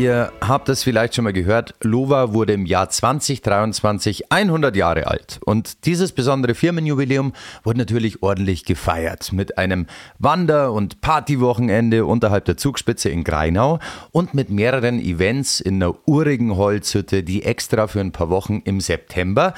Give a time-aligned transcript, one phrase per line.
[0.00, 5.40] Ihr habt es vielleicht schon mal gehört, Lova wurde im Jahr 2023 100 Jahre alt.
[5.44, 7.34] Und dieses besondere Firmenjubiläum
[7.64, 9.86] wurde natürlich ordentlich gefeiert mit einem
[10.18, 13.78] Wander- und Partywochenende unterhalb der Zugspitze in Greinau
[14.10, 18.80] und mit mehreren Events in einer urigen Holzhütte, die extra für ein paar Wochen im
[18.80, 19.52] September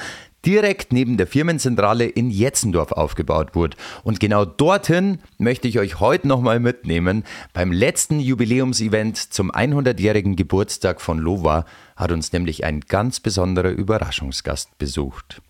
[0.45, 3.77] direkt neben der Firmenzentrale in Jetzendorf aufgebaut wurde.
[4.03, 7.23] Und genau dorthin möchte ich euch heute nochmal mitnehmen.
[7.53, 11.65] Beim letzten Jubiläumsevent zum 100-jährigen Geburtstag von Lova
[11.95, 15.41] hat uns nämlich ein ganz besonderer Überraschungsgast besucht.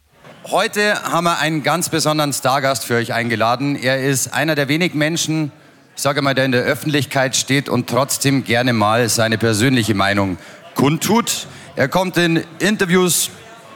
[0.51, 3.77] Heute haben wir einen ganz besonderen Stargast für euch eingeladen.
[3.77, 5.53] Er ist einer der wenigen Menschen,
[5.95, 10.37] ich sage mal, der in der Öffentlichkeit steht und trotzdem gerne mal seine persönliche Meinung
[10.75, 11.47] kundtut.
[11.75, 13.29] Er kommt in Interviews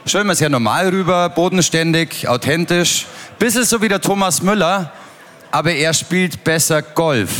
[0.08, 3.06] stellen wir es ja normal rüber, bodenständig, authentisch.
[3.38, 4.90] Bisschen so wie der Thomas Müller,
[5.50, 7.30] aber er spielt besser Golf,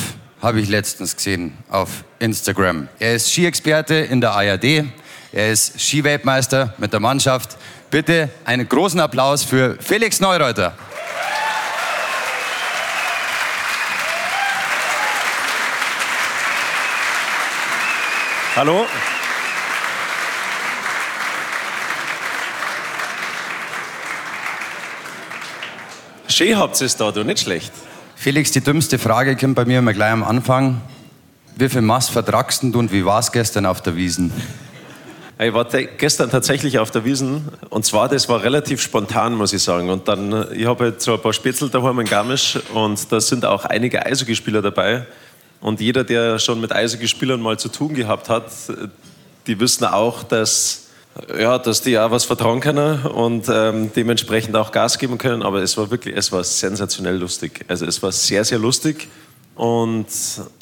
[0.42, 1.88] habe ich letztens gesehen auf
[2.18, 2.88] Instagram.
[2.98, 4.84] Er ist Skiexperte in der ARD,
[5.32, 7.56] er ist Skiweltmeister mit der Mannschaft.
[7.90, 10.74] Bitte einen großen Applaus für Felix Neureuter.
[18.56, 18.86] Hallo.
[26.38, 27.72] Schön habt ihr es da, du, nicht schlecht.
[28.14, 30.80] Felix, die dümmste Frage kommt bei mir immer gleich am Anfang.
[31.56, 34.32] Wie viel Mass vertragst du und wie war es gestern auf der Wiesen?
[35.40, 39.64] Ich war gestern tatsächlich auf der Wiesen und zwar, das war relativ spontan, muss ich
[39.64, 39.90] sagen.
[39.90, 43.44] Und dann, ich habe jetzt so ein paar Spätzle daheim in Garmisch und da sind
[43.44, 45.08] auch einige Eishockeyspieler dabei.
[45.60, 48.44] Und jeder, der schon mit Eishockeyspielern mal zu tun gehabt hat,
[49.48, 50.87] die wissen auch, dass
[51.38, 55.42] ja, dass die auch was vertrauen können und ähm, dementsprechend auch Gas geben können.
[55.42, 57.64] Aber es war wirklich, es war sensationell lustig.
[57.68, 59.08] Also es war sehr, sehr lustig.
[59.58, 60.06] Und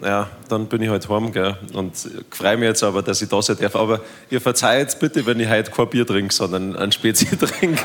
[0.02, 1.54] ja, dann bin ich halt heim gell?
[1.74, 1.94] und
[2.30, 3.76] freue mich jetzt aber, dass ich da sein darf.
[3.76, 4.00] Aber
[4.30, 7.82] ihr verzeiht bitte, wenn ich heute kein Bier trinke, sondern ein Spezi trinke.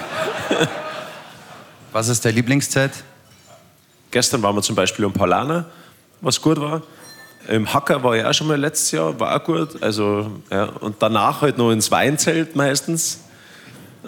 [1.92, 2.92] Was ist deine Lieblingszeit?
[4.10, 5.66] Gestern waren wir zum Beispiel um Paulaner,
[6.22, 6.82] was gut war.
[7.52, 9.84] Im Hacker war ich auch schon mal letztes Jahr, war auch gut.
[9.84, 10.70] Also, ja.
[10.80, 13.26] Und danach halt noch ins Weinzelt meistens.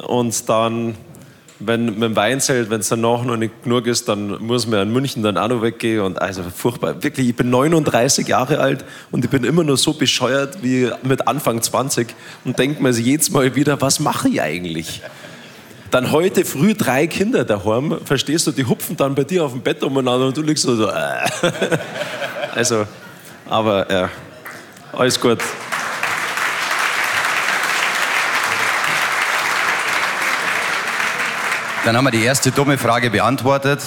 [0.02, 0.96] Und dann,
[1.60, 4.94] wenn mit dem Weinzelt, wenn es danach noch nicht genug ist, dann muss man in
[4.94, 6.00] München dann auch noch weggehen.
[6.00, 7.04] Und also furchtbar.
[7.04, 11.28] Wirklich, ich bin 39 Jahre alt und ich bin immer noch so bescheuert wie mit
[11.28, 12.16] Anfang 20
[12.46, 15.02] und denke mir jedes Mal wieder, was mache ich eigentlich?
[15.92, 19.62] Dann heute früh drei Kinder daheim, verstehst du, die hupfen dann bei dir auf dem
[19.62, 21.28] Bett umeinander und du liegst so, so äh.
[22.56, 22.86] Also,
[23.54, 24.10] aber ja,
[24.94, 25.38] alles gut.
[31.86, 33.80] Dann haben wir die erste dumme Frage beantwortet.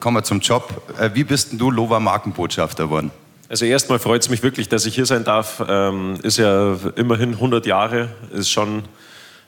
[0.00, 0.82] Kommen wir zum Job.
[0.98, 3.10] Äh, wie bist denn du Lova Markenbotschafter geworden?
[3.48, 5.62] Also erstmal freut es mich wirklich, dass ich hier sein darf.
[5.66, 8.82] Ähm, ist ja immerhin 100 Jahre, ist schon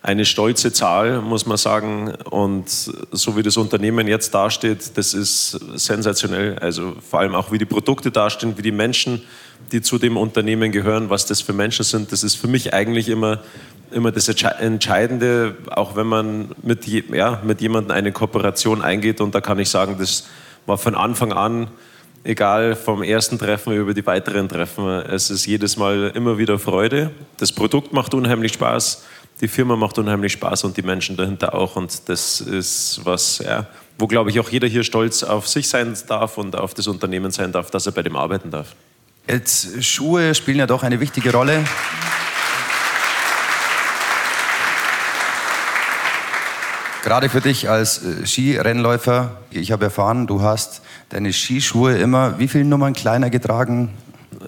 [0.03, 2.13] eine stolze Zahl, muss man sagen.
[2.29, 6.59] Und so wie das Unternehmen jetzt dasteht, das ist sensationell.
[6.59, 9.23] Also vor allem auch, wie die Produkte dastehen, wie die Menschen,
[9.71, 12.11] die zu dem Unternehmen gehören, was das für Menschen sind.
[12.11, 13.41] Das ist für mich eigentlich immer,
[13.93, 19.21] immer das Entscheidende, auch wenn man mit, ja, mit jemandem eine Kooperation eingeht.
[19.21, 20.27] Und da kann ich sagen, das
[20.67, 21.69] war von Anfang an,
[22.25, 27.11] egal vom ersten Treffen über die weiteren Treffen, es ist jedes Mal immer wieder Freude.
[27.39, 29.05] Das Produkt macht unheimlich Spaß
[29.43, 31.75] die Firma macht unheimlich Spaß und die Menschen dahinter auch.
[31.75, 33.67] Und das ist was, ja,
[33.99, 37.33] wo, glaube ich, auch jeder hier stolz auf sich sein darf und auf das Unternehmen
[37.33, 38.69] sein darf, dass er bei dem arbeiten darf.
[39.27, 41.65] Jetzt, Schuhe spielen ja doch eine wichtige Rolle.
[47.03, 52.47] Gerade für dich als äh, Skirennläufer, ich habe erfahren, du hast deine Skischuhe immer wie
[52.47, 53.91] viele Nummern kleiner getragen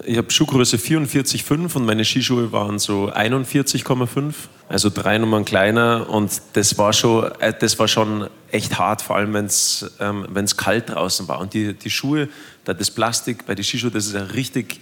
[0.04, 4.34] ich habe Schuhgröße 44,5 und meine Skischuhe waren so 41,5,
[4.68, 9.16] also drei Nummern kleiner und das war schon, äh, das war schon echt hart, vor
[9.16, 10.26] allem wenn es ähm,
[10.56, 11.40] kalt draußen war.
[11.40, 12.28] Und die, die Schuhe,
[12.64, 14.80] das Plastik bei den Skischuhen, das ist ja richtig,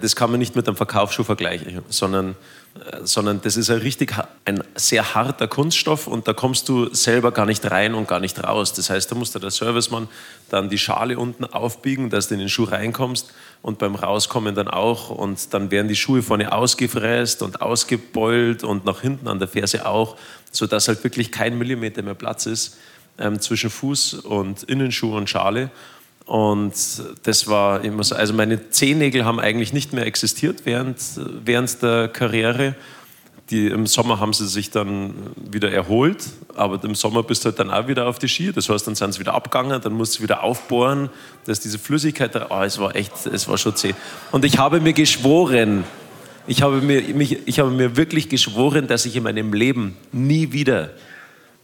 [0.00, 2.36] das kann man nicht mit einem Verkaufsschuh vergleichen, sondern
[3.02, 4.14] sondern das ist ein richtig
[4.46, 8.42] ein sehr harter Kunststoff und da kommst du selber gar nicht rein und gar nicht
[8.42, 8.72] raus.
[8.72, 10.08] Das heißt, da muss der Servicemann
[10.48, 14.68] dann die Schale unten aufbiegen, dass du in den Schuh reinkommst und beim Rauskommen dann
[14.68, 19.48] auch und dann werden die Schuhe vorne ausgefräst und ausgebeult und nach hinten an der
[19.48, 20.16] Ferse auch,
[20.50, 22.78] sodass halt wirklich kein Millimeter mehr Platz ist
[23.18, 25.70] ähm, zwischen Fuß und Innenschuh und Schale.
[26.26, 26.72] Und
[27.24, 30.98] das war immer so, also meine Zehennägel haben eigentlich nicht mehr existiert während,
[31.44, 32.74] während der Karriere.
[33.50, 36.24] die, Im Sommer haben sie sich dann wieder erholt,
[36.54, 38.52] aber im Sommer bist du halt dann auch wieder auf die Ski.
[38.52, 41.10] Das heißt, dann sind sie wieder abgegangen, dann musst du wieder aufbohren,
[41.44, 43.94] dass diese Flüssigkeit, oh, es war echt, es war schon zäh.
[44.30, 45.84] Und ich habe mir geschworen,
[46.46, 50.52] ich habe mir, mich, ich habe mir wirklich geschworen, dass ich in meinem Leben nie
[50.52, 50.90] wieder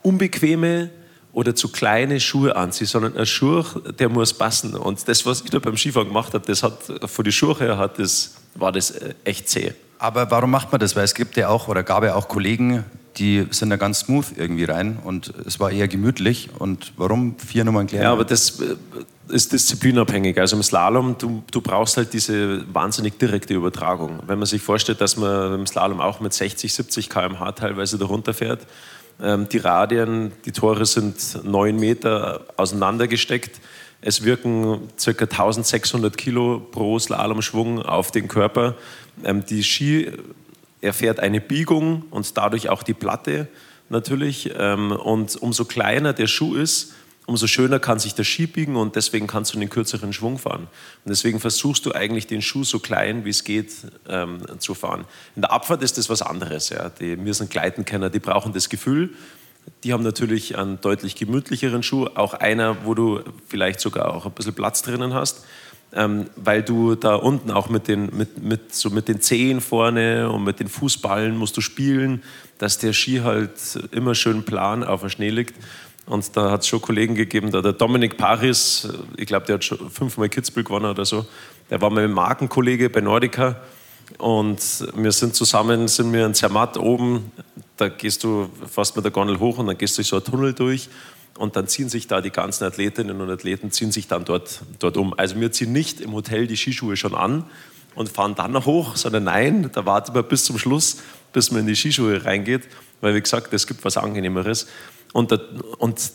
[0.02, 0.90] unbequeme
[1.38, 3.62] oder zu kleine Schuhe anziehe, sondern ein Schuh,
[3.96, 4.74] der muss passen.
[4.74, 7.78] Und das, was ich da beim Skifahren gemacht habe, das hat von den Schuhen her
[7.78, 9.72] hat das, war das äh, echt zäh.
[10.00, 10.96] Aber warum macht man das?
[10.96, 12.84] Weil es gibt ja auch oder gab ja auch Kollegen,
[13.18, 16.50] die sind da ganz smooth irgendwie rein und es war eher gemütlich.
[16.58, 18.02] Und warum vier Nummern klären?
[18.02, 18.74] Ja, aber das äh,
[19.28, 20.40] ist disziplinabhängig.
[20.40, 24.18] Also im Slalom, du, du brauchst halt diese wahnsinnig direkte Übertragung.
[24.26, 28.34] Wenn man sich vorstellt, dass man im Slalom auch mit 60, 70 km/h teilweise darunter
[28.34, 28.66] fährt,
[29.20, 33.60] ähm, die Radien, die Tore sind neun Meter auseinandergesteckt.
[34.00, 35.10] Es wirken ca.
[35.10, 38.76] 1600 Kilo pro Slalomschwung auf den Körper.
[39.24, 40.12] Ähm, die Ski
[40.80, 43.48] erfährt eine Biegung und dadurch auch die Platte
[43.88, 44.52] natürlich.
[44.56, 46.94] Ähm, und umso kleiner der Schuh ist,
[47.28, 50.62] umso schöner kann sich der Ski biegen und deswegen kannst du einen kürzeren Schwung fahren.
[51.04, 53.70] Und deswegen versuchst du eigentlich den Schuh so klein wie es geht
[54.08, 55.04] ähm, zu fahren.
[55.36, 56.70] In der Abfahrt ist das was anderes.
[56.70, 56.88] Ja.
[56.88, 59.10] Die, wir sind Gleitenkenner, die brauchen das Gefühl.
[59.84, 64.32] Die haben natürlich einen deutlich gemütlicheren Schuh, auch einer, wo du vielleicht sogar auch ein
[64.32, 65.44] bisschen Platz drinnen hast
[65.92, 70.30] ähm, weil du da unten auch mit den, mit, mit, so mit den Zehen vorne
[70.30, 72.22] und mit den Fußballen musst du spielen,
[72.58, 73.52] dass der Ski halt
[73.90, 75.54] immer schön plan auf dem Schnee liegt.
[76.08, 78.88] Und da hat es schon Kollegen gegeben, da der Dominik Paris,
[79.18, 81.26] ich glaube, der hat schon fünfmal Kitzbühel gewonnen oder so,
[81.68, 83.60] der war mein Markenkollege bei Nordica.
[84.16, 87.30] Und wir sind zusammen, sind wir in Zermatt oben,
[87.76, 90.24] da gehst du fast mit der Gondel hoch und dann gehst du durch so einen
[90.24, 90.88] Tunnel durch
[91.36, 94.96] und dann ziehen sich da die ganzen Athletinnen und Athleten ziehen sich dann dort, dort
[94.96, 95.12] um.
[95.18, 97.44] Also wir ziehen nicht im Hotel die Skischuhe schon an
[97.94, 101.02] und fahren dann noch hoch, sondern nein, da warten wir bis zum Schluss,
[101.34, 102.62] bis man in die Skischuhe reingeht,
[103.02, 104.68] weil wie gesagt, es gibt was Angenehmeres.
[105.12, 105.32] Und,
[105.78, 106.12] und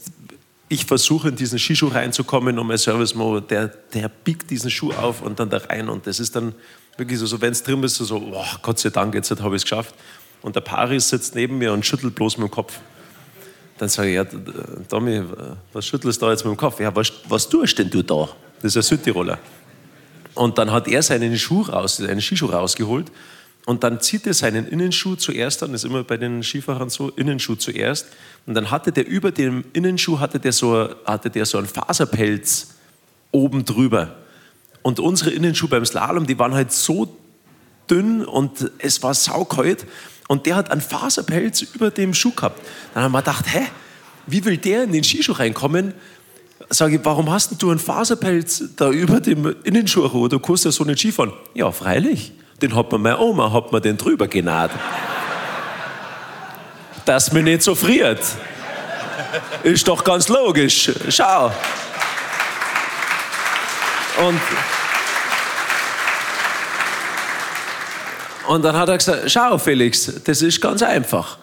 [0.70, 4.92] ich versuche in diesen Skischuh reinzukommen und mein Service Mo, der, der biegt diesen Schuh
[4.92, 6.54] auf und dann da rein und das ist dann
[6.98, 9.62] wirklich so, so wenn es drin ist, so, oh, Gott sei Dank, jetzt habe ich
[9.62, 9.96] es geschafft.
[10.42, 12.80] Und der Paris sitzt neben mir und schüttelt bloß mit dem Kopf.
[13.78, 14.26] Dann sage ich, ja,
[14.90, 15.24] Tommy,
[15.72, 16.80] was schüttelst du da jetzt mit dem Kopf?
[16.80, 18.30] Ja, was, was tust denn du da?
[18.62, 19.40] Das ist ein Südtiroler.
[20.36, 23.12] Und dann hat er seinen Schuh raus, einen Skischuh rausgeholt
[23.66, 27.10] und dann zieht er seinen Innenschuh zuerst an, das ist immer bei den Skifahrern so,
[27.10, 28.08] Innenschuh zuerst.
[28.46, 32.76] Und dann hatte der über dem Innenschuh hatte der so, hatte der so einen Faserpelz
[33.32, 34.18] oben drüber.
[34.82, 37.18] Und unsere Innenschuhe beim Slalom, die waren halt so
[37.90, 39.86] dünn und es war saukalt.
[40.28, 42.62] Und der hat einen Faserpelz über dem Schuh gehabt.
[42.94, 43.66] Dann haben wir gedacht, hä,
[44.28, 45.94] wie will der in den Skischuh reinkommen?
[46.70, 50.28] Sage ich, warum hast du einen Faserpelz da über dem Innenschuh?
[50.28, 51.32] Du kannst ja so nicht Skifahren.
[51.54, 52.34] Ja, freilich.
[52.64, 54.72] Den hat mir meine Oma, hat mir den drüber genaht.
[57.04, 58.24] Dass mir nicht so friert.
[59.64, 60.90] Ist doch ganz logisch.
[61.10, 61.52] Schau.
[64.26, 64.40] Und
[68.48, 71.38] Und dann hat er gesagt, schau Felix, das ist ganz einfach.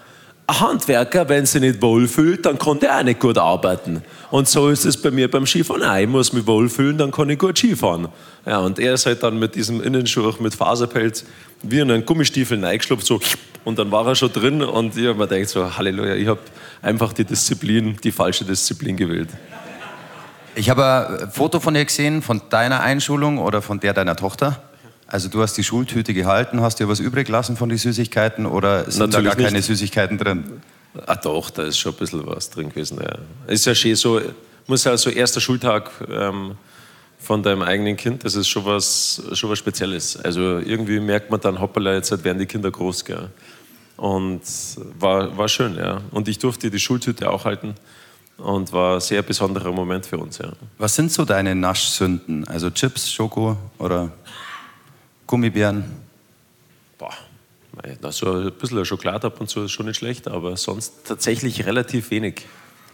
[0.50, 4.02] Ein Handwerker, wenn sich nicht wohlfühlt, dann kann der auch nicht gut arbeiten.
[4.32, 5.94] Und so ist es bei mir beim Skifahren auch.
[5.94, 8.08] Ich muss mich wohlfühlen, dann kann ich gut Skifahren.
[8.44, 11.24] Ja, und er ist halt dann mit diesem Innenschuh, mit Faserpelz,
[11.62, 13.20] wie in einen Gummistiefel reingeschlupft, so,
[13.62, 16.40] und dann war er schon drin und ich habe mir gedacht, so, Halleluja, ich habe
[16.82, 19.28] einfach die Disziplin, die falsche Disziplin gewählt.
[20.56, 24.60] Ich habe ein Foto von dir gesehen, von deiner Einschulung oder von der deiner Tochter.
[25.10, 28.88] Also du hast die Schultüte gehalten, hast dir was übrig lassen von den Süßigkeiten oder
[28.88, 30.62] sind Natürlich da gar keine Süßigkeiten drin?
[31.04, 32.98] Ah doch, da ist schon ein bisschen was drin gewesen.
[33.02, 33.18] Ja.
[33.52, 34.20] Ist ja schön so,
[34.68, 36.56] muss ja so erster Schultag ähm,
[37.18, 40.16] von deinem eigenen Kind, das ist schon was, schon was Spezielles.
[40.16, 43.04] Also irgendwie merkt man dann, hoppala, jetzt werden die Kinder groß.
[43.04, 43.30] Gell?
[43.96, 44.42] Und
[44.98, 46.00] war, war schön, ja.
[46.12, 47.74] Und ich durfte die Schultüte auch halten
[48.38, 50.52] und war ein sehr besonderer Moment für uns, ja.
[50.78, 52.46] Was sind so deine Naschsünden?
[52.46, 54.12] Also Chips, Schoko oder
[55.30, 55.84] Gummibären?
[56.98, 57.14] Boah,
[58.10, 62.10] so ein bisschen Schokolade ab und zu ist schon nicht schlecht, aber sonst tatsächlich relativ
[62.10, 62.46] wenig.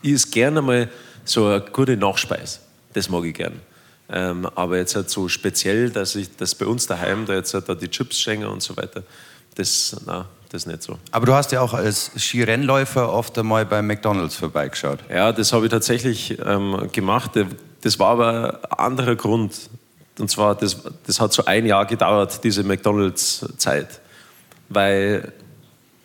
[0.02, 0.90] Ich esse gerne mal
[1.24, 2.58] so eine gute Nachspeise.
[2.92, 3.54] Das mag ich gern.
[4.10, 7.70] Ähm, aber jetzt halt so speziell, dass ich das bei uns daheim da jetzt halt
[7.70, 9.02] da die Chips schenke und so weiter,
[9.54, 10.98] das, na, das nicht so.
[11.12, 14.98] Aber du hast ja auch als Skirennläufer oft einmal bei McDonalds vorbeigeschaut.
[15.08, 17.30] Ja, das habe ich tatsächlich ähm, gemacht.
[17.80, 19.70] Das war aber ein anderer Grund.
[20.18, 24.00] Und zwar, das, das hat so ein Jahr gedauert, diese McDonalds-Zeit.
[24.68, 25.32] Weil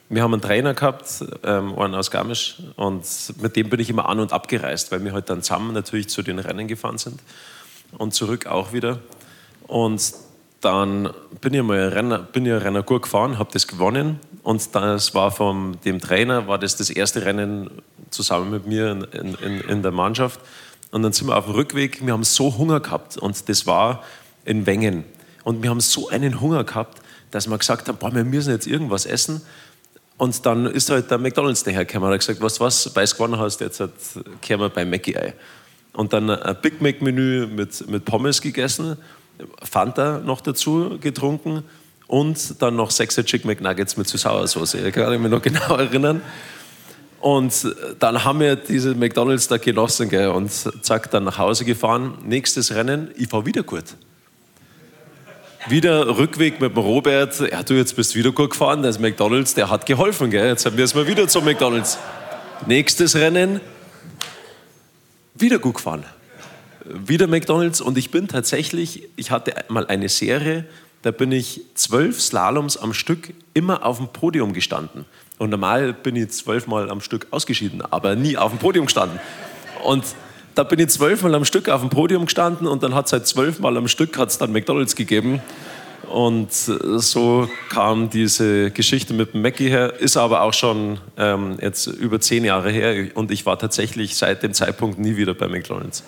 [0.09, 3.05] wir haben einen Trainer gehabt, ähm, einen aus Garmisch, und
[3.41, 6.21] mit dem bin ich immer an- und abgereist, weil wir halt dann zusammen natürlich zu
[6.21, 7.21] den Rennen gefahren sind
[7.97, 8.99] und zurück auch wieder.
[9.67, 10.13] Und
[10.59, 15.15] dann bin ich mal Renner, bin ich Renner gut gefahren, habe das gewonnen und das
[15.15, 17.69] war von dem Trainer, war das das erste Rennen
[18.09, 20.41] zusammen mit mir in, in, in der Mannschaft.
[20.91, 24.03] Und dann sind wir auf dem Rückweg, wir haben so Hunger gehabt und das war
[24.45, 25.05] in Wengen.
[25.43, 28.67] Und wir haben so einen Hunger gehabt, dass wir gesagt haben, boah, wir müssen jetzt
[28.67, 29.41] irgendwas essen.
[30.17, 33.39] Und dann ist halt der McDonalds dahergekommen und hat gesagt, was, was, weil du gewonnen
[33.39, 33.91] hast, jetzt hat,
[34.47, 35.33] wir bei Mackie ein.
[35.93, 38.97] Und dann ein Big Mac Menü mit, mit Pommes gegessen,
[39.63, 41.63] Fanta noch dazu getrunken
[42.07, 44.75] und dann noch sechs Chicken McNuggets mit Süß-Sauersauce.
[44.75, 46.21] Ich kann mich noch genau erinnern.
[47.21, 52.17] Und dann haben wir diese McDonalds da genossen gell, und zack, dann nach Hause gefahren.
[52.25, 53.83] Nächstes Rennen, ich fahre wieder gut.
[55.67, 57.39] Wieder Rückweg mit dem Robert.
[57.39, 58.81] Ja, du, jetzt bist wieder gut gefahren.
[58.81, 60.31] Das McDonalds, der hat geholfen.
[60.31, 60.47] Gell?
[60.47, 61.99] Jetzt haben wir es mal wieder zum McDonalds.
[62.65, 63.61] Nächstes Rennen,
[65.35, 66.03] wieder gut gefahren.
[66.85, 67.81] Wieder McDonalds.
[67.81, 70.65] Und ich bin tatsächlich, ich hatte mal eine Serie,
[71.03, 75.05] da bin ich zwölf Slaloms am Stück immer auf dem Podium gestanden.
[75.41, 79.19] Und normal bin ich zwölfmal am Stück ausgeschieden, aber nie auf dem Podium gestanden.
[79.83, 80.03] Und
[80.53, 83.25] da bin ich zwölfmal am Stück auf dem Podium gestanden und dann hat es halt
[83.25, 85.41] zwölfmal am Stück hat's dann McDonalds gegeben.
[86.07, 91.87] Und so kam diese Geschichte mit dem Mackie her, ist aber auch schon ähm, jetzt
[91.87, 96.03] über zehn Jahre her und ich war tatsächlich seit dem Zeitpunkt nie wieder bei McDonalds.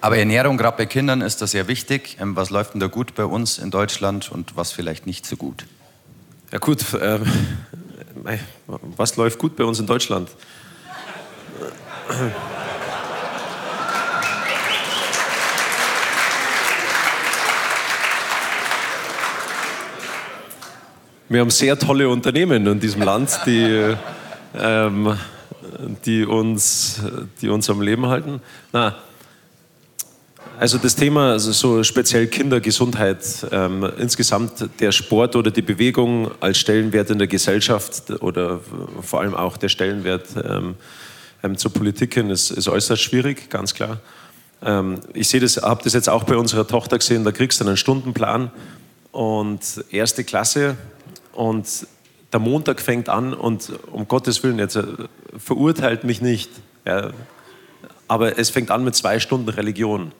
[0.00, 2.16] Aber Ernährung, gerade bei Kindern, ist das sehr wichtig.
[2.20, 5.36] Ähm, was läuft denn da gut bei uns in Deutschland und was vielleicht nicht so
[5.36, 5.64] gut?
[6.50, 6.84] Ja gut,
[8.26, 8.38] äh,
[8.96, 10.28] was läuft gut bei uns in Deutschland?
[21.28, 23.94] Wir haben sehr tolle Unternehmen in diesem Land, die,
[24.56, 25.18] ähm,
[26.04, 27.02] die, uns,
[27.40, 28.40] die uns am Leben halten.
[28.72, 28.94] Na,
[30.58, 36.58] also das Thema, also so speziell Kindergesundheit, ähm, insgesamt der Sport oder die Bewegung als
[36.58, 38.60] Stellenwert in der Gesellschaft oder
[39.02, 40.76] vor allem auch der Stellenwert ähm,
[41.42, 44.00] ähm, zur Politik hin ist, ist, äußerst schwierig, ganz klar.
[44.62, 47.66] Ähm, ich sehe das, habe das jetzt auch bei unserer Tochter gesehen, da kriegst du
[47.66, 48.50] einen Stundenplan
[49.12, 49.60] und
[49.90, 50.76] erste Klasse
[51.32, 51.66] und
[52.32, 54.84] der Montag fängt an und um Gottes Willen, jetzt äh,
[55.36, 56.50] verurteilt mich nicht,
[56.86, 57.10] ja,
[58.08, 60.12] aber es fängt an mit zwei Stunden Religion.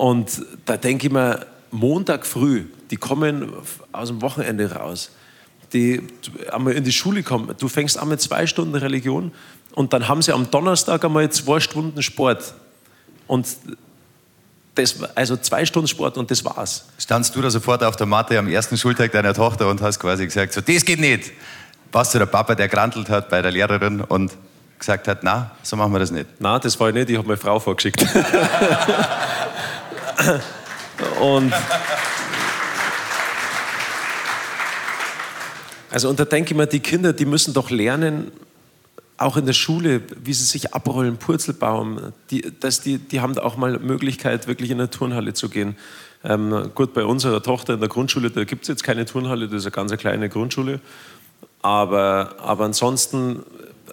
[0.00, 3.52] Und da denke ich mir, Montag früh, die kommen
[3.92, 5.10] aus dem Wochenende raus,
[5.74, 6.00] die
[6.50, 9.30] einmal in die Schule kommen, du fängst an mit zwei Stunden Religion
[9.74, 12.54] und dann haben sie am Donnerstag einmal zwei Stunden Sport.
[13.26, 13.46] Und
[14.74, 16.86] das, also zwei Stunden Sport und das war's.
[16.96, 20.24] Standst du da sofort auf der Matte am ersten Schultag deiner Tochter und hast quasi
[20.24, 21.30] gesagt, so, das geht nicht.
[21.92, 24.32] Warst du der Papa, der grantelt hat bei der Lehrerin und
[24.78, 26.26] gesagt hat, na, so machen wir das nicht?
[26.38, 28.02] Na, das war ich nicht, ich habe meine Frau vorgeschickt.
[31.20, 31.52] Und
[35.90, 38.30] also und da denke ich mir, die Kinder, die müssen doch lernen,
[39.16, 43.42] auch in der Schule, wie sie sich abrollen, Purzelbaum, die, dass die, die haben da
[43.42, 45.76] auch mal Möglichkeit, wirklich in eine Turnhalle zu gehen.
[46.22, 49.58] Ähm, gut, bei unserer Tochter in der Grundschule, da gibt es jetzt keine Turnhalle, das
[49.58, 50.80] ist eine ganz kleine Grundschule.
[51.60, 53.42] Aber, aber ansonsten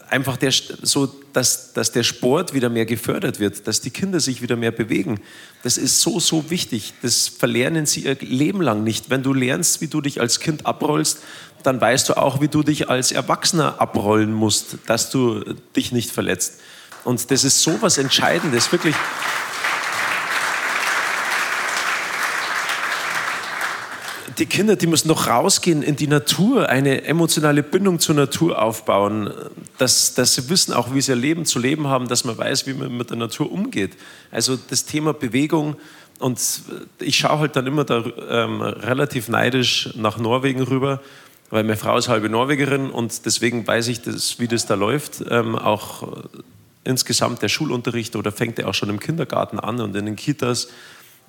[0.10, 4.42] einfach der, so, dass, dass der Sport wieder mehr gefördert wird, dass die Kinder sich
[4.42, 5.20] wieder mehr bewegen.
[5.62, 6.96] Das ist so, so wichtig.
[7.04, 9.12] Das verlernen sie ihr Leben lang nicht.
[9.12, 11.20] Wenn du lernst, wie du dich als Kind abrollst,
[11.62, 15.44] dann weißt du auch, wie du dich als Erwachsener abrollen musst, dass du
[15.76, 16.56] dich nicht verletzt.
[17.04, 18.96] Und das ist so was Entscheidendes, wirklich.
[24.38, 29.32] Die Kinder, die müssen noch rausgehen in die Natur, eine emotionale Bindung zur Natur aufbauen,
[29.78, 32.68] dass, dass sie wissen auch, wie sie ihr Leben zu leben haben, dass man weiß,
[32.68, 33.98] wie man mit der Natur umgeht.
[34.32, 35.76] Also das Thema Bewegung
[36.20, 36.40] und
[37.00, 41.02] ich schaue halt dann immer da ähm, relativ neidisch nach Norwegen rüber,
[41.50, 45.24] weil meine Frau ist halbe Norwegerin und deswegen weiß ich, das, wie das da läuft.
[45.30, 46.26] Ähm, auch
[46.84, 50.70] insgesamt der Schulunterricht oder fängt er auch schon im Kindergarten an und in den Kitas,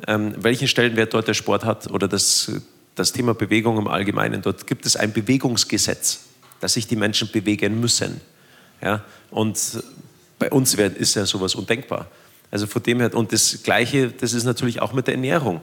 [0.06, 2.52] ähm, welchen Stellenwert dort der Sport hat oder das
[2.98, 4.42] das Thema Bewegung im Allgemeinen.
[4.42, 6.20] Dort gibt es ein Bewegungsgesetz,
[6.60, 8.20] dass sich die Menschen bewegen müssen.
[8.82, 9.04] Ja?
[9.30, 9.82] Und
[10.38, 12.08] bei uns ist ja sowas undenkbar.
[12.50, 15.60] Also von dem her, und das Gleiche, das ist natürlich auch mit der Ernährung.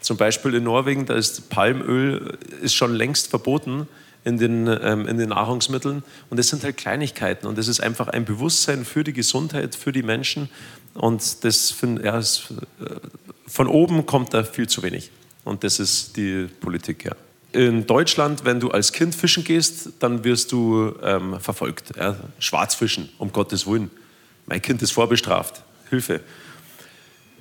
[0.00, 3.86] Zum Beispiel in Norwegen, da ist Palmöl ist schon längst verboten
[4.24, 6.02] in den, ähm, in den Nahrungsmitteln.
[6.30, 7.46] Und das sind halt Kleinigkeiten.
[7.46, 10.48] Und das ist einfach ein Bewusstsein für die Gesundheit, für die Menschen.
[10.94, 12.94] Und das find, ja, ist, äh,
[13.46, 15.10] von oben kommt da viel zu wenig.
[15.44, 17.16] Und das ist die Politik, ja.
[17.52, 21.96] In Deutschland, wenn du als Kind fischen gehst, dann wirst du ähm, verfolgt.
[21.96, 22.16] Ja?
[22.38, 23.90] Schwarzfischen, um Gottes Willen.
[24.46, 25.62] Mein Kind ist vorbestraft.
[25.88, 26.20] Hilfe.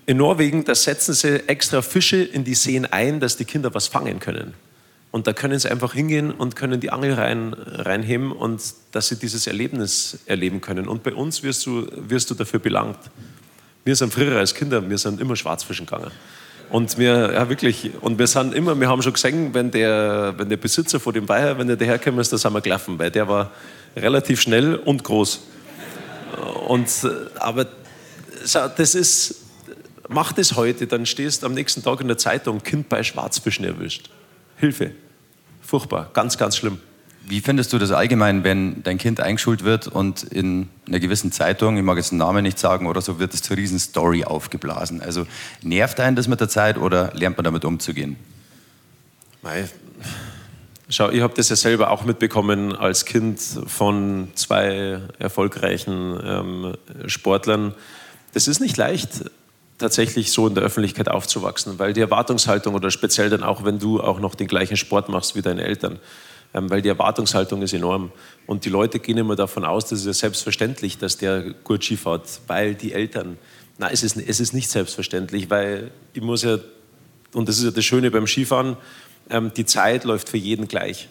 [0.08, 3.88] In Norwegen, da setzen sie extra Fische in die Seen ein, dass die Kinder was
[3.88, 4.56] fangen können.
[5.12, 9.16] Und da können sie einfach hingehen und können die Angel rein, reinheben und dass sie
[9.16, 10.88] dieses Erlebnis erleben können.
[10.88, 12.98] Und bei uns wirst du, wirst du dafür belangt.
[13.86, 16.12] Wir sind früher als Kinder, wir sind immer Schwarzfischen gegangen.
[16.70, 20.50] Und wir, ja wirklich, und wir sind immer, wir haben schon gesehen, wenn der, wenn
[20.50, 23.28] der Besitzer vor dem Weiher, wenn der daherkommen ist, da sind wir gelaufen, weil der
[23.28, 23.52] war
[23.96, 25.42] relativ schnell und groß.
[26.68, 26.90] Und,
[27.40, 27.66] aber
[28.78, 29.46] das ist,
[30.08, 33.66] mach das heute, dann stehst du am nächsten Tag in der Zeitung, Kind bei Schwarzfischen
[33.66, 34.10] erwischt.
[34.58, 34.92] Hilfe.
[35.62, 36.80] Furchtbar, ganz, ganz schlimm.
[37.30, 41.78] Wie findest du das allgemein, wenn dein Kind eingeschult wird und in einer gewissen Zeitung,
[41.78, 45.00] ich mag jetzt den Namen nicht sagen oder so, wird es zur Riesenstory aufgeblasen?
[45.00, 45.28] Also
[45.62, 48.16] nervt einen das mit der Zeit oder lernt man damit umzugehen?
[49.44, 49.70] Mei.
[50.90, 56.74] Schau, ich habe das ja selber auch mitbekommen als Kind von zwei erfolgreichen ähm,
[57.06, 57.76] Sportlern.
[58.34, 59.26] Das ist nicht leicht,
[59.78, 64.02] tatsächlich so in der Öffentlichkeit aufzuwachsen, weil die Erwartungshaltung oder speziell dann auch, wenn du
[64.02, 66.00] auch noch den gleichen Sport machst wie deine Eltern,
[66.54, 68.12] weil die Erwartungshaltung ist enorm.
[68.48, 71.98] Und die Leute gehen immer davon aus, das ist ja selbstverständlich, dass der gut Ski
[71.98, 73.38] fährt, weil die Eltern,
[73.78, 76.58] nein, es ist, es ist nicht selbstverständlich, weil ich muss ja,
[77.34, 78.78] und das ist ja das Schöne beim Skifahren,
[79.30, 81.08] ähm, die Zeit läuft für jeden gleich.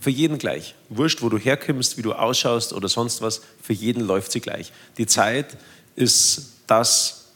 [0.00, 0.76] Für jeden gleich.
[0.88, 4.72] Wurscht, wo du herkommst, wie du ausschaust oder sonst was, für jeden läuft sie gleich.
[4.96, 5.56] Die Zeit
[5.96, 7.30] ist das,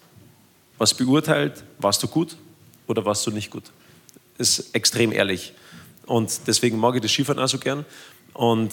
[0.78, 2.36] was beurteilt, warst du gut
[2.86, 3.64] oder warst du nicht gut.
[4.38, 5.54] Ist extrem ehrlich.
[6.06, 7.84] Und deswegen mag ich das Skifahren auch so gern.
[8.32, 8.72] Und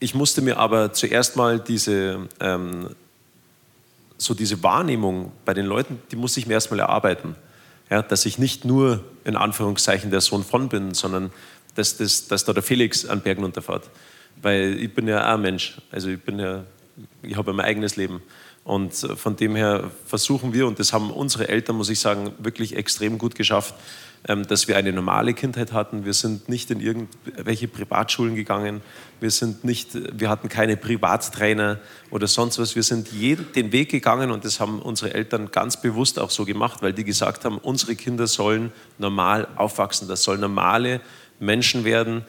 [0.00, 2.90] ich musste mir aber zuerst mal diese, ähm,
[4.16, 7.36] so diese Wahrnehmung bei den Leuten, die musste ich mir erstmal erarbeiten.
[7.90, 11.30] Ja, dass ich nicht nur in Anführungszeichen der Sohn von bin, sondern
[11.74, 13.88] dass, dass, dass da der Felix an Bergen runterfährt.
[14.42, 15.78] Weil ich bin ja auch ein Mensch.
[15.90, 16.64] Also ich bin ja,
[17.22, 18.22] ich habe mein eigenes Leben.
[18.68, 22.76] Und von dem her versuchen wir, und das haben unsere Eltern, muss ich sagen, wirklich
[22.76, 23.74] extrem gut geschafft,
[24.28, 26.04] ähm, dass wir eine normale Kindheit hatten.
[26.04, 28.82] Wir sind nicht in irgendwelche Privatschulen gegangen.
[29.20, 32.76] Wir, sind nicht, wir hatten keine Privattrainer oder sonst was.
[32.76, 36.44] Wir sind jeden, den Weg gegangen und das haben unsere Eltern ganz bewusst auch so
[36.44, 40.08] gemacht, weil die gesagt haben, unsere Kinder sollen normal aufwachsen.
[40.08, 41.00] Das sollen normale
[41.40, 42.22] Menschen werden,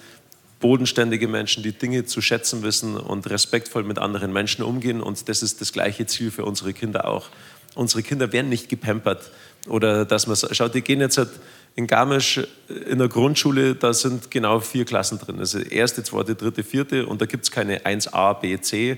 [0.60, 5.02] bodenständige Menschen, die Dinge zu schätzen wissen und respektvoll mit anderen Menschen umgehen.
[5.02, 7.30] Und das ist das gleiche Ziel für unsere Kinder auch.
[7.76, 9.32] Unsere Kinder werden nicht gepampert
[9.68, 11.30] oder dass man schaut, die gehen jetzt halt
[11.76, 12.42] in Garmisch
[12.90, 15.40] in der Grundschule, da sind genau vier Klassen drin.
[15.40, 18.98] Also erste, zweite, dritte, vierte und da gibt es keine 1a, b, c,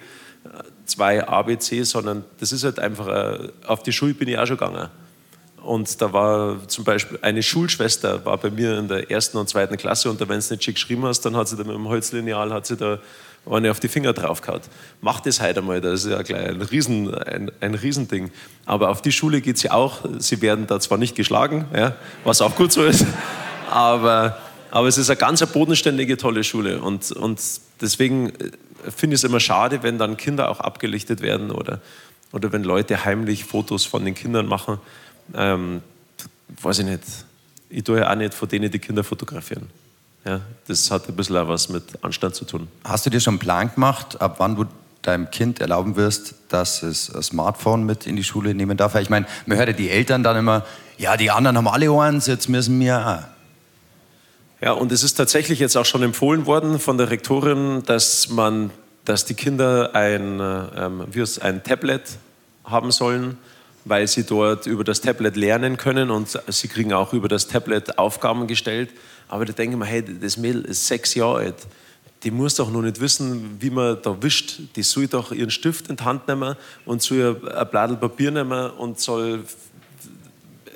[0.86, 4.38] 2 a, b, c, sondern das ist halt einfach, äh, auf die Schule bin ich
[4.38, 4.89] auch schon gegangen.
[5.63, 9.78] Und da war zum Beispiel eine Schulschwester, war bei mir in der ersten und zweiten
[9.78, 12.52] Klasse und wenn du nicht schick geschrieben hast, dann hat sie da mit dem Holzlineal
[12.52, 13.00] hat sie da
[13.50, 14.62] eine auf die Finger draufgehauen.
[15.02, 18.32] Mach das heute einmal, das ist ja gleich ein, Riesen, ein, ein Riesending.
[18.65, 20.00] Aber auf die Schule geht sie auch.
[20.19, 23.06] Sie werden da zwar nicht geschlagen, ja, was auch gut so ist,
[23.69, 24.38] aber,
[24.69, 26.82] aber es ist eine ganz bodenständige, tolle Schule.
[26.82, 27.39] Und, und
[27.82, 28.52] deswegen äh,
[28.95, 31.82] finde ich es immer schade, wenn dann Kinder auch abgelichtet werden oder,
[32.32, 34.80] oder wenn Leute heimlich Fotos von den Kindern machen
[35.34, 35.81] ähm,
[36.62, 37.03] weiß ich nicht,
[37.69, 39.69] ich tue ja auch nicht von denen die Kinder fotografieren.
[40.25, 42.67] Ja, das hat ein bisschen auch was mit Anstand zu tun.
[42.84, 44.65] Hast du dir schon einen Plan gemacht, ab wann du
[45.01, 48.93] deinem Kind erlauben wirst, dass es ein Smartphone mit in die Schule nehmen darf?
[48.95, 50.65] Ich meine, man hört ja die Eltern dann immer,
[50.97, 54.63] ja, die anderen haben alle eins, jetzt müssen wir auch.
[54.63, 58.69] Ja, und es ist tatsächlich jetzt auch schon empfohlen worden von der Rektorin, dass man,
[59.05, 61.07] dass die Kinder ein, ähm,
[61.41, 62.03] ein Tablet
[62.63, 63.39] haben sollen,
[63.86, 67.98] weil sie dort über das Tablet lernen können und sie kriegen auch über das Tablet
[67.98, 68.89] Aufgaben gestellt.
[69.28, 71.56] Aber da denke ich mir, hey, das Mädel ist sechs Jahre alt.
[72.24, 74.60] Die muss doch noch nicht wissen, wie man da wischt.
[74.76, 78.70] Die soll doch ihren Stift in die Hand nehmen und soll ein Blatt Papier nehmen
[78.72, 79.44] und soll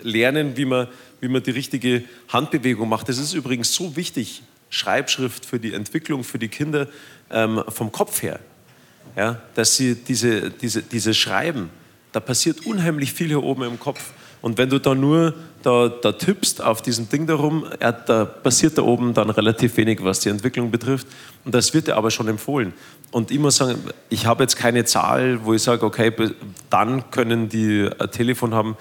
[0.02, 0.88] lernen, wie man,
[1.20, 3.10] wie man die richtige Handbewegung macht.
[3.10, 6.88] Das ist übrigens so wichtig, Schreibschrift für die Entwicklung, für die Kinder
[7.30, 8.40] ähm, vom Kopf her.
[9.16, 11.70] Ja, dass sie diese, diese, dieses Schreiben,
[12.16, 14.14] da passiert unheimlich viel hier oben im Kopf.
[14.42, 18.78] Und wenn du da nur da, da tippst auf diesem Ding darum, ja, da passiert
[18.78, 21.08] da oben dann relativ wenig, was die Entwicklung betrifft.
[21.44, 22.72] Und das wird dir aber schon empfohlen.
[23.12, 26.14] Und ich muss sagen, ich habe jetzt keine Zahl, wo ich sage, okay,
[26.70, 28.78] dann können die ein Telefon haben.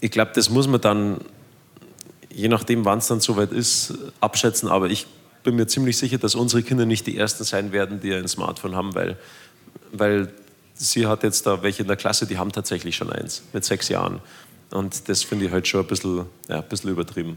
[0.00, 1.18] Ich glaube, das muss man dann,
[2.34, 4.68] je nachdem, wann es dann soweit ist, abschätzen.
[4.68, 5.06] Aber ich
[5.44, 8.74] bin mir ziemlich sicher, dass unsere Kinder nicht die Ersten sein werden, die ein Smartphone
[8.74, 9.16] haben, weil,
[9.92, 10.32] weil
[10.74, 13.88] sie hat jetzt da welche in der Klasse, die haben tatsächlich schon eins mit sechs
[13.88, 14.20] Jahren.
[14.70, 17.36] Und das finde ich halt schon ein bisschen, ja, ein bisschen übertrieben.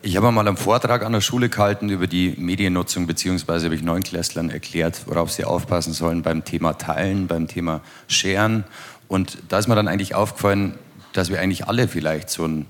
[0.00, 3.82] Ich habe mal einen Vortrag an der Schule gehalten über die Mediennutzung, beziehungsweise habe ich
[3.82, 8.62] Neunklässlern erklärt, worauf sie aufpassen sollen beim Thema Teilen, beim Thema Scheren.
[9.08, 10.78] Und da ist mir dann eigentlich aufgefallen,
[11.14, 12.66] dass wir eigentlich alle vielleicht so ein,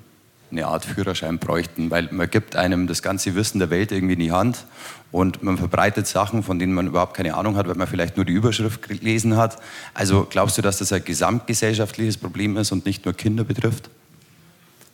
[0.51, 4.21] eine Art Führerschein bräuchten, weil man gibt einem das ganze Wissen der Welt irgendwie in
[4.21, 4.65] die Hand
[5.13, 8.27] und man verbreitet Sachen, von denen man überhaupt keine Ahnung hat, weil man vielleicht nur
[8.27, 9.59] die Überschrift gelesen hat.
[9.95, 13.91] Also glaubst du, dass das ein gesamtgesellschaftliches Problem ist und nicht nur Kinder betrifft?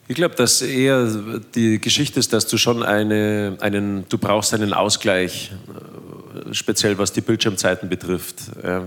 [0.07, 1.09] Ich glaube, dass eher
[1.55, 7.13] die Geschichte ist, dass du schon eine, einen, du brauchst einen Ausgleich, äh, speziell was
[7.13, 8.37] die Bildschirmzeiten betrifft.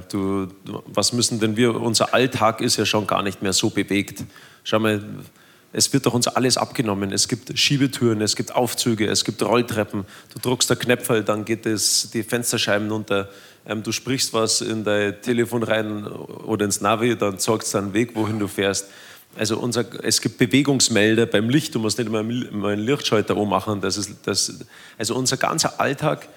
[0.10, 0.48] Du,
[0.86, 4.24] was müssen denn wir, unser Alltag ist ja schon gar nicht mehr so bewegt.
[4.64, 5.02] Schau mal,
[5.74, 7.12] es wird doch uns alles abgenommen.
[7.12, 10.06] Es gibt Schiebetüren, es gibt Aufzüge, es gibt Rolltreppen.
[10.34, 13.30] Du druckst der Knöpfel, dann geht es die Fensterscheiben runter.
[13.66, 17.94] Ähm, du sprichst was in dein Telefon rein oder ins Navi, dann zeigst du einen
[17.94, 18.88] Weg, wohin du fährst.
[19.38, 23.82] Also unser, es gibt Bewegungsmelder beim Licht, du musst nicht immer einen Lichtschalter ummachen.
[23.82, 24.66] Das ist, das,
[24.98, 26.28] also unser ganzer Alltag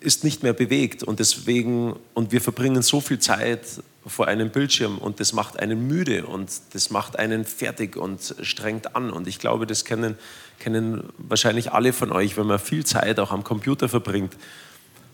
[0.00, 3.60] ist nicht mehr bewegt und deswegen, und wir verbringen so viel Zeit
[4.06, 8.94] vor einem Bildschirm und das macht einen müde und das macht einen fertig und strengt
[8.96, 9.10] an.
[9.10, 10.16] Und ich glaube, das kennen,
[10.58, 14.36] kennen wahrscheinlich alle von euch, wenn man viel Zeit auch am Computer verbringt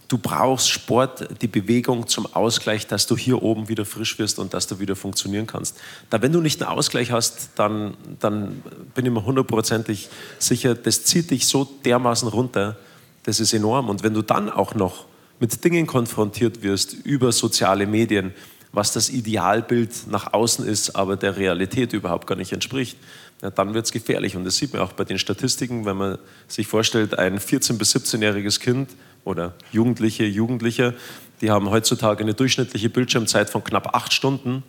[0.09, 4.55] du brauchst Sport, die Bewegung zum Ausgleich, dass du hier oben wieder frisch wirst und
[4.55, 5.77] dass du wieder funktionieren kannst.
[6.11, 8.62] Da, wenn du nicht einen Ausgleich hast, dann, dann
[8.94, 12.77] bin ich mir hundertprozentig sicher, das zieht dich so dermaßen runter,
[13.25, 13.89] das ist enorm.
[13.89, 15.07] Und wenn du dann auch noch
[15.41, 18.33] mit Dingen konfrontiert wirst über soziale Medien,
[18.73, 22.97] was das Idealbild nach außen ist, aber der Realität überhaupt gar nicht entspricht,
[23.43, 24.37] ja, dann wird es gefährlich.
[24.37, 27.95] Und das sieht man auch bei den Statistiken, wenn man sich vorstellt, ein 14- bis
[27.95, 28.91] 17-jähriges Kind
[29.25, 30.95] oder Jugendliche, Jugendliche,
[31.41, 34.63] die haben heutzutage eine durchschnittliche Bildschirmzeit von knapp acht Stunden,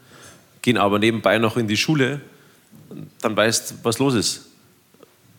[0.61, 2.21] gehen aber nebenbei noch in die Schule,
[3.21, 4.47] dann weißt, was los ist.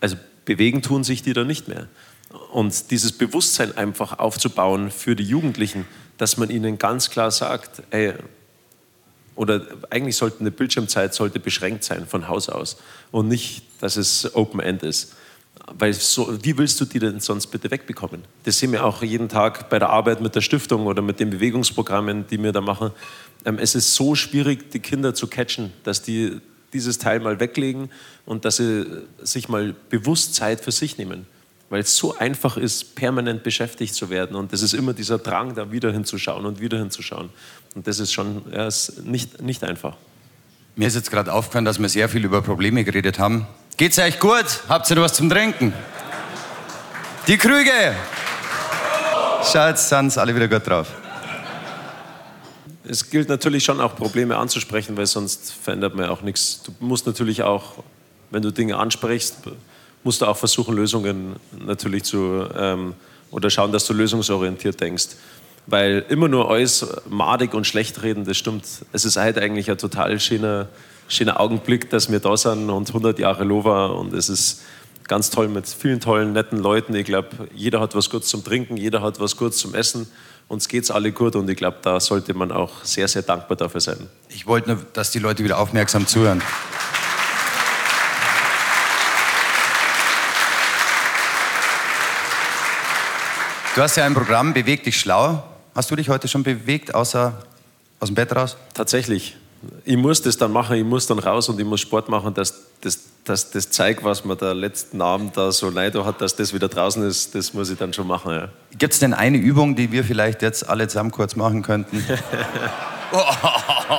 [0.00, 1.88] Also bewegen tun sich die da nicht mehr.
[2.52, 5.86] Und dieses Bewusstsein einfach aufzubauen für die Jugendlichen,
[6.18, 8.14] dass man ihnen ganz klar sagt, ey,
[9.36, 12.78] oder eigentlich sollte eine Bildschirmzeit sollte beschränkt sein von Haus aus
[13.12, 15.14] und nicht, dass es Open End ist.
[15.78, 18.22] Weil so, wie willst du die denn sonst bitte wegbekommen?
[18.44, 21.30] Das sehen wir auch jeden Tag bei der Arbeit mit der Stiftung oder mit den
[21.30, 22.92] Bewegungsprogrammen, die wir da machen.
[23.44, 26.40] Ähm, es ist so schwierig, die Kinder zu catchen, dass die
[26.72, 27.90] dieses Teil mal weglegen
[28.26, 28.84] und dass sie
[29.22, 31.26] sich mal bewusst Zeit für sich nehmen.
[31.68, 34.36] Weil es so einfach ist, permanent beschäftigt zu werden.
[34.36, 37.30] Und es ist immer dieser Drang, da wieder hinzuschauen und wieder hinzuschauen.
[37.74, 39.96] Und das ist schon ja, ist nicht, nicht einfach.
[40.76, 43.46] Mir ist jetzt gerade aufgefallen, dass wir sehr viel über Probleme geredet haben.
[43.76, 44.44] Geht's euch gut?
[44.68, 45.72] Habt ihr noch was zum Trinken?
[47.26, 47.94] Die Krüge!
[49.52, 50.88] Schaut, sind alle wieder gut drauf.
[52.88, 56.62] Es gilt natürlich schon auch Probleme anzusprechen, weil sonst verändert man ja auch nichts.
[56.62, 57.82] Du musst natürlich auch,
[58.30, 59.38] wenn du Dinge ansprichst,
[60.06, 62.94] musst du auch versuchen, Lösungen natürlich zu, ähm,
[63.32, 65.08] oder schauen, dass du lösungsorientiert denkst.
[65.66, 68.64] Weil immer nur alles madig und schlecht reden, das stimmt.
[68.92, 70.68] Es ist halt eigentlich ein total schöner,
[71.08, 74.62] schöner Augenblick, dass wir da sind und 100 Jahre Lova und es ist
[75.08, 76.94] ganz toll mit vielen tollen, netten Leuten.
[76.94, 80.06] Ich glaube, jeder hat was Gutes zum Trinken, jeder hat was Gutes zum Essen.
[80.46, 83.56] Uns geht es alle gut und ich glaube, da sollte man auch sehr, sehr dankbar
[83.56, 84.08] dafür sein.
[84.28, 86.40] Ich wollte nur, dass die Leute wieder aufmerksam zuhören.
[93.76, 95.44] Du hast ja ein Programm, Beweg dich schlau.
[95.74, 97.34] Hast du dich heute schon bewegt, außer
[98.00, 98.56] aus dem Bett raus?
[98.72, 99.36] Tatsächlich
[99.84, 102.54] ich muss das dann machen, ich muss dann raus und ich muss Sport machen, dass
[102.80, 106.52] das, dass das zeigt, was man da letzten Abend da so leid hat, dass das
[106.52, 108.32] wieder draußen ist, das muss ich dann schon machen.
[108.32, 108.48] Ja.
[108.78, 112.04] Gibt es denn eine Übung, die wir vielleicht jetzt alle zusammen kurz machen könnten?
[113.12, 113.18] oh,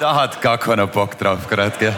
[0.00, 1.96] da hat gar keiner Bock drauf gerade, gell?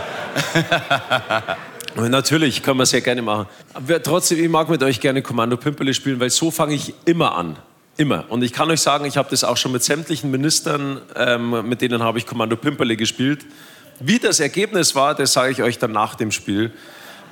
[1.96, 3.46] Natürlich, kann man sehr gerne machen.
[3.74, 7.34] Aber trotzdem, ich mag mit euch gerne Kommando Pimperle spielen, weil so fange ich immer
[7.34, 7.56] an.
[7.96, 8.24] Immer.
[8.28, 11.82] Und ich kann euch sagen, ich habe das auch schon mit sämtlichen Ministern, ähm, mit
[11.82, 13.44] denen habe ich Kommando Pimperle gespielt.
[13.98, 16.72] Wie das Ergebnis war, das sage ich euch dann nach dem Spiel.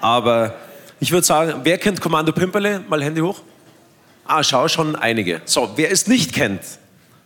[0.00, 0.54] Aber
[1.00, 2.82] ich würde sagen, wer kennt Kommando Pimperle?
[2.88, 3.40] Mal Hände hoch.
[4.26, 5.40] Ah, schau, schon einige.
[5.46, 6.60] So, wer es nicht kennt,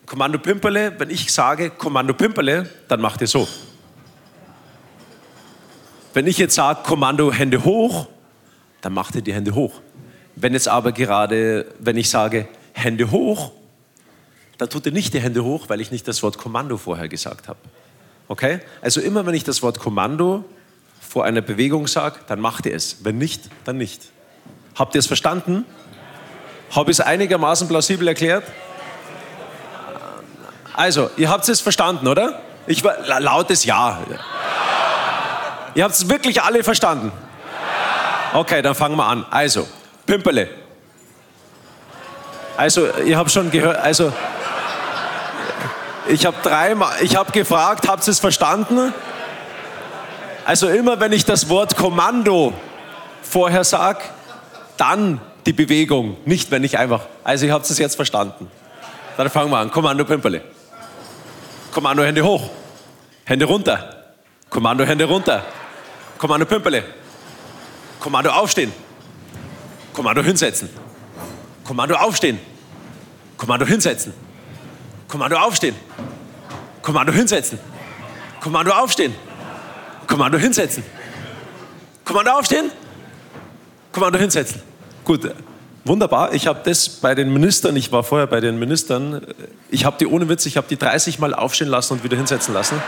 [0.06, 3.48] Kommando Pimperle, wenn ich sage Kommando Pimperle, dann macht ihr so.
[6.14, 8.06] Wenn ich jetzt sage Kommando Hände hoch,
[8.82, 9.80] dann macht ihr die Hände hoch.
[10.36, 13.52] Wenn jetzt aber gerade, wenn ich sage Hände hoch,
[14.58, 17.48] dann tut ihr nicht die Hände hoch, weil ich nicht das Wort Kommando vorher gesagt
[17.48, 17.58] habe.
[18.28, 18.60] Okay?
[18.80, 20.44] Also immer wenn ich das Wort Kommando
[21.00, 23.04] vor einer Bewegung sage, dann macht ihr es.
[23.04, 24.02] Wenn nicht, dann nicht.
[24.74, 25.64] Habt ihr es verstanden?
[26.70, 28.44] Habe ich es einigermaßen plausibel erklärt?
[30.74, 32.40] Also, ihr habt es verstanden, oder?
[32.66, 33.98] Ich war lautes Ja.
[35.74, 37.12] Ihr habt es wirklich alle verstanden?
[38.34, 39.26] Okay, dann fangen wir an.
[39.30, 39.66] Also,
[40.06, 40.48] Pimperle.
[42.56, 44.12] Also, ihr habt schon gehört, also,
[46.08, 48.92] ich habe dreimal, ich habe gefragt, habt ihr es verstanden?
[50.44, 52.52] Also immer wenn ich das Wort Kommando
[53.22, 54.00] vorher sage,
[54.76, 57.02] dann die Bewegung, nicht wenn ich einfach.
[57.22, 58.50] Also ihr habt es jetzt verstanden.
[59.16, 59.70] Dann fangen wir an.
[59.70, 60.42] Kommando Pimperle.
[61.72, 62.50] Kommando Hände hoch.
[63.24, 63.96] Hände runter.
[64.50, 65.44] Kommando Hände runter.
[66.22, 66.84] Kommando Pimperle.
[67.98, 68.72] Kommando aufstehen.
[69.92, 70.68] Kommando hinsetzen.
[71.64, 72.38] Kommando aufstehen.
[73.36, 74.14] Kommando hinsetzen.
[75.08, 75.74] Kommando aufstehen.
[76.80, 77.58] Kommando hinsetzen.
[78.40, 79.12] Kommando aufstehen.
[80.06, 80.84] Kommando hinsetzen.
[82.04, 82.70] Kommando aufstehen.
[83.90, 84.62] Kommando hinsetzen.
[85.02, 85.28] Gut,
[85.84, 86.34] wunderbar.
[86.34, 89.26] Ich habe das bei den Ministern, ich war vorher bei den Ministern,
[89.70, 92.54] ich habe die ohne Witz, ich habe die 30 Mal aufstehen lassen und wieder hinsetzen
[92.54, 92.80] lassen.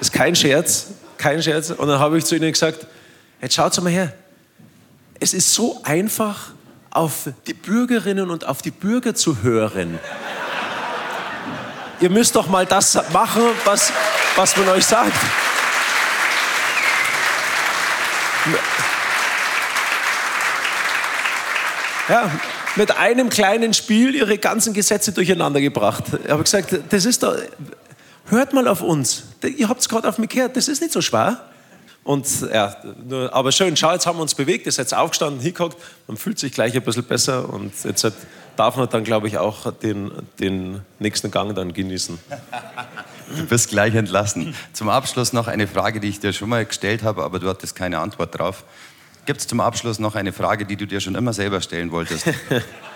[0.00, 0.88] Ist kein Scherz,
[1.20, 1.70] kein Scherz.
[1.70, 2.86] Und dann habe ich zu ihnen gesagt,
[3.40, 4.12] jetzt schaut mal her.
[5.20, 6.52] Es ist so einfach,
[6.90, 9.98] auf die Bürgerinnen und auf die Bürger zu hören.
[12.00, 13.92] Ihr müsst doch mal das machen, was,
[14.34, 15.12] was man euch sagt.
[22.08, 22.30] Ja,
[22.74, 26.04] mit einem kleinen Spiel ihre ganzen Gesetze durcheinander gebracht.
[26.24, 27.36] Ich habe gesagt, das ist doch,
[28.30, 29.24] hört mal auf uns.
[29.56, 31.44] Ihr habt es gerade auf mich gehört, das ist nicht so schwer.
[32.02, 35.76] Und ja, nur, aber schön, schau, jetzt haben wir uns bewegt, ihr seid aufgestanden, hingeguckt,
[36.06, 38.06] man fühlt sich gleich ein bisschen besser und jetzt
[38.56, 42.18] darf man dann, glaube ich, auch den, den nächsten Gang dann genießen.
[43.36, 44.54] Du bist gleich entlassen.
[44.72, 47.76] Zum Abschluss noch eine Frage, die ich dir schon mal gestellt habe, aber du hattest
[47.76, 48.64] keine Antwort drauf.
[49.26, 52.26] Gibt es zum Abschluss noch eine Frage, die du dir schon immer selber stellen wolltest?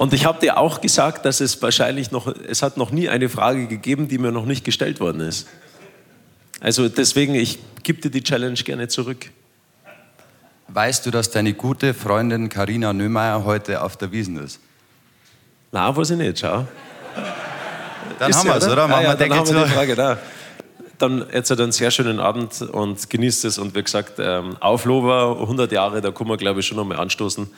[0.00, 3.28] Und ich habe dir auch gesagt, dass es wahrscheinlich noch, es hat noch nie eine
[3.28, 5.46] Frage gegeben, die mir noch nicht gestellt worden ist.
[6.58, 9.26] Also deswegen, ich gebe dir die Challenge gerne zurück.
[10.68, 14.58] Weißt du, dass deine gute Freundin Karina Nömeyer heute auf der Wiesen ist?
[15.70, 16.66] Na, weiß ich nicht, schau.
[18.18, 18.88] Dann ist haben wir es, oder?
[18.88, 20.18] Machen ah, ja, dann haben wir die Frage da.
[20.96, 23.58] Dann jetzt einen sehr schönen Abend und genießt es.
[23.58, 26.98] Und wie gesagt, ähm, auf Lova, 100 Jahre, da können wir, glaube ich, schon nochmal
[26.98, 27.50] anstoßen.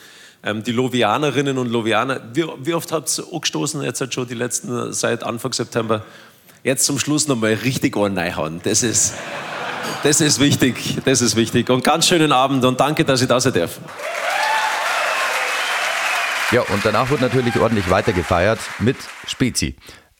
[0.44, 4.35] Ähm, die Lovianerinnen und Lovianer, wie, wie oft habt ihr angestoßen, jetzt halt schon die
[4.35, 6.05] letzten, seit Anfang September?
[6.64, 8.61] Jetzt zum Schluss nochmal richtig reinhauen.
[8.64, 9.14] Das ist,
[10.02, 11.70] das ist wichtig, das ist wichtig.
[11.70, 13.78] Und ganz schönen Abend und danke, dass ich da sein darf.
[16.50, 19.74] Ja, und danach wird natürlich ordentlich weitergefeiert mit Spezi.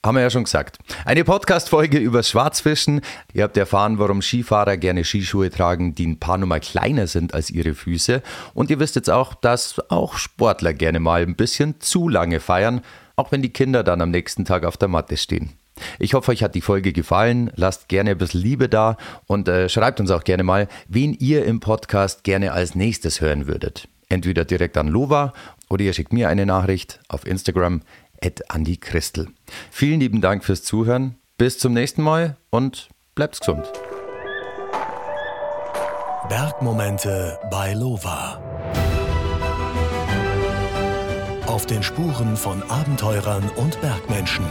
[0.04, 0.78] Haben wir ja schon gesagt.
[1.04, 3.02] Eine Podcast-Folge über Schwarzfischen.
[3.34, 7.50] Ihr habt erfahren, warum Skifahrer gerne Skischuhe tragen, die ein paar Nummer kleiner sind als
[7.50, 8.20] ihre Füße.
[8.52, 12.80] Und ihr wisst jetzt auch, dass auch Sportler gerne mal ein bisschen zu lange feiern,
[13.14, 15.52] auch wenn die Kinder dann am nächsten Tag auf der Matte stehen.
[16.00, 17.52] Ich hoffe, euch hat die Folge gefallen.
[17.54, 18.96] Lasst gerne ein bisschen Liebe da
[19.28, 23.46] und äh, schreibt uns auch gerne mal, wen ihr im Podcast gerne als nächstes hören
[23.46, 23.86] würdet.
[24.08, 25.32] Entweder direkt an Lova
[25.70, 27.82] oder ihr schickt mir eine Nachricht auf Instagram
[28.80, 29.28] Christel.
[29.70, 31.16] Vielen lieben Dank fürs Zuhören.
[31.38, 33.70] Bis zum nächsten Mal und bleibt gesund.
[36.28, 38.40] Bergmomente bei Lova.
[41.46, 44.46] Auf den Spuren von Abenteurern und Bergmenschen.